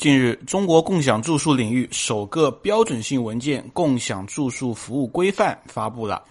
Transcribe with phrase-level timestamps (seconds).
[0.00, 6.24] 近日，中国共享住宿领域首个标准性文件《共享住宿服务规范》发布了，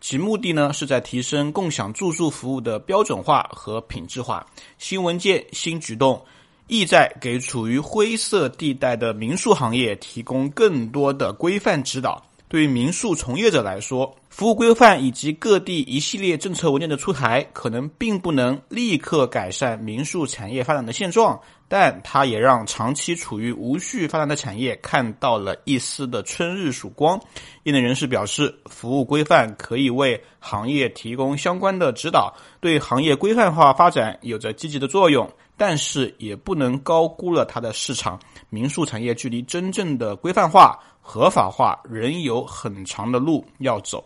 [0.00, 4.44] 其目的呢是在提升共享住宿服务的标准化和品质化。
[4.76, 6.20] 新文件新举动，
[6.66, 12.20] 意在给处于灰色地带的民宿行业提供更多的规范指导。
[12.52, 27.18] 对于民宿从业者来说，服务规范以及各地一系列政策文件的出台，可能并不能立刻改善民宿产业发展的现状，但它也让长期处于无序发展的产业看到了一丝的春日曙光。
[27.62, 35.26] 业内人士表示，服务规范可以为行业提供相关的指导，对行业规范化发展有着积极的作用。
[35.64, 38.18] 但是也不能高估了它的市场。
[38.50, 44.04] 民宿产业距离真正的规范化、合法化仍有很长的路要走。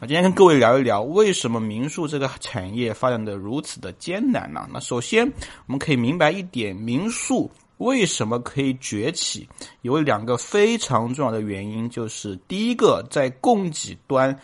[0.00, 4.66] 那今天跟各位聊一聊，为什么民宿这个产业发展的如此的艰难呢？
[4.72, 5.30] 那首先
[5.66, 9.46] 我们可以明白一点，民宿为什么可以崛起，
[9.82, 14.34] 有两个非常重要的原因，就是第一个，在供给端。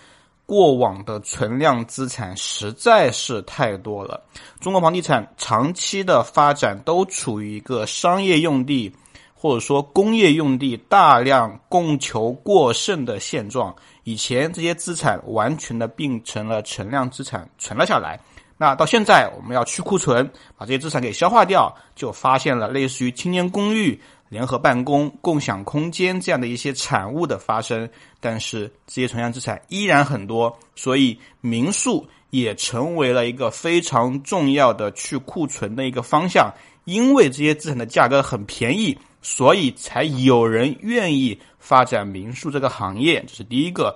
[0.53, 4.23] 过往的存量资产实在是太多了。
[4.61, 8.95] 中国房地产长期的发展都处于一个商业用地
[9.33, 13.75] 或者说工业用地大量供求过剩的现状。
[14.05, 18.21] 以前这些资产完全的并成了存量资产存了下来。
[18.59, 23.99] 那到现在我们要去库存，把这些资产给消化掉，就发现了类似于青年公寓。
[24.33, 27.87] 联合办公、共享空间这样的一些产物的发生，
[28.19, 36.51] 但是这些存量资产依然很多，所以民宿也成为了一个非常重要的去库存的一个方向。
[36.85, 43.23] 因为这些资产的价格很便宜，所以才有人愿意发展民宿这个行业。
[43.29, 43.95] 这是第一个。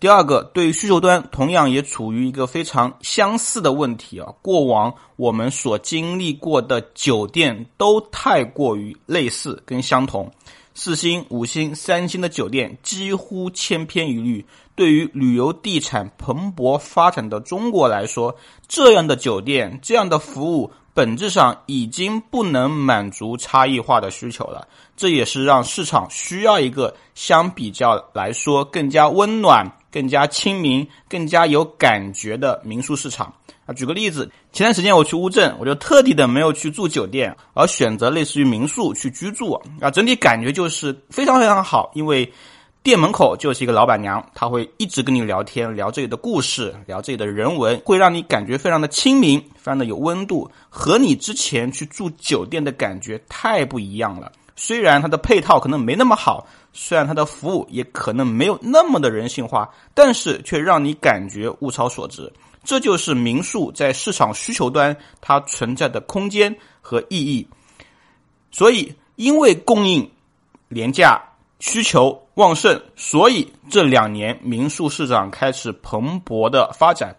[0.00, 4.34] 第二个，对于需求端，同样也处于一个非常相似的问题啊。
[4.42, 10.30] 过往我们所经历过的酒店都太过于类似跟相同，
[10.74, 14.44] 四星、五星、三星的酒店几乎千篇一律。
[14.74, 18.36] 对于旅游地产蓬勃发展的中国来说，
[18.68, 24.66] 这样的酒店、这样的服务，本质上已经不能满足差异化的需求了。
[24.96, 29.64] 这也是让市场需要一个相比较来说更加温暖。
[29.94, 33.32] 更加亲民、更加有感觉的民宿市场
[33.64, 33.72] 啊！
[33.72, 39.88] 举个例子，前段时间我去乌镇，我就特地的没有去住酒店，而选择类似于民宿去居住啊。
[39.92, 42.28] 整体感觉就是非常非常好，因为
[42.82, 54.32] 店门口就是一个老板娘，她会一直跟你聊天，聊这里的故事，聊这里的人文，会让你感觉非常的亲民，非常的有温度，和你之前去住酒店的感觉太不一样了。
[54.56, 56.44] 虽然它的配套可能没那么好。
[56.74, 62.30] 虽然它的服务也可能没有那么的人性化，但是却让你感觉物超所值。
[62.62, 67.46] 这就是民宿在市场需求端它存在的空间和意义。
[68.50, 70.10] 所以，因为供应
[70.68, 71.22] 廉价、
[71.60, 77.14] 需求旺盛，所以这两年民宿市场开始蓬勃的发展。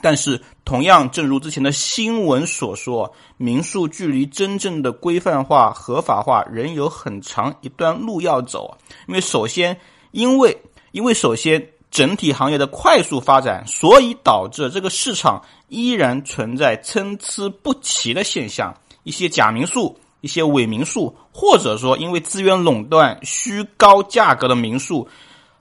[0.00, 8.78] 但是，同样，正如之前的新闻所说，民宿距离真正的规范化、合法化仍有很长一段路要走。
[9.06, 9.78] 因为首先，
[10.12, 10.58] 因为
[10.92, 18.74] 因为首先整体行业的快速发展，所以导致这个市场依然存在参差不齐的现象。
[19.02, 25.06] 一些假民宿、一些伪民宿，或者说因为资源垄断、虚高价格的民宿。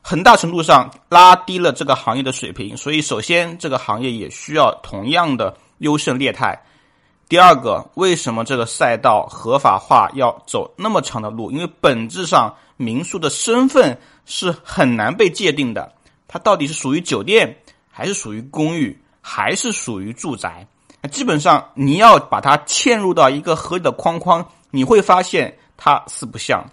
[0.01, 6.59] 很大程度上拉低了这个行业的水平，所以首先这个行业也需要同样的优胜劣汰。
[7.29, 11.49] 第二个，为什么这个赛道合法化要走那么长的路？
[11.49, 15.93] 因为本质上民宿的身份是很难被界定的，
[16.27, 17.55] 它到底是属于酒店，
[17.89, 20.67] 还是属于公寓，还是属于住宅？
[21.09, 26.63] 基本上你要把它嵌入到一个合理的框框，你会发现它四不像。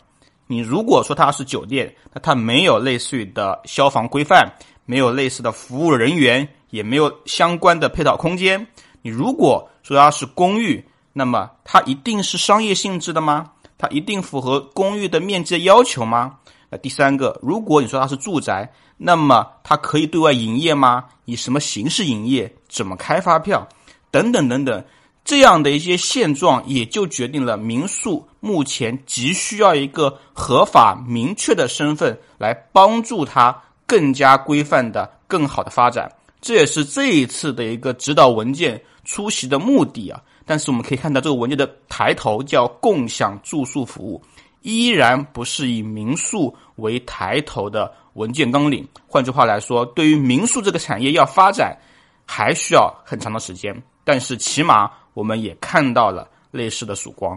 [0.48, 4.50] 你如果说它是酒店，那它没有类似于的消防规范，
[4.86, 8.66] 没有类似的服务人员，也没有相关的配套空间。
[9.03, 13.53] 你如果说它是公寓，那么它一定是商业性质的吗？
[13.76, 16.39] 它一定符合公寓的面积的要求吗？
[16.71, 21.04] 那第三个，如果你说它是住宅，那么它可以对外营业吗？
[21.27, 22.53] 以什么形式营业？
[22.68, 23.68] 怎么开发票？
[24.10, 24.83] 等等等等。
[25.28, 33.54] 这样的一些现状，也就决定了民宿目前急需要一个合法明确的身份，来帮助它
[33.86, 36.10] 更加规范的、更好的发展。
[36.41, 40.19] 这也是这一次的一个指导文件出席的目的啊。
[40.47, 44.22] 但是我们可以看到，这个文件的抬头叫“共享住宿服务”，
[44.63, 48.89] 依然不是以民宿为抬头的文件纲领。
[49.07, 51.77] 换句话来说，对于民宿这个产业要发展，
[52.24, 53.77] 还需要很长的时间。
[54.04, 54.91] 但是起码。
[55.18, 57.36] 我们也看到了类似的曙光。